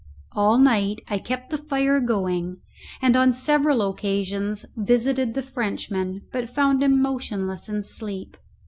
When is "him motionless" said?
6.81-7.69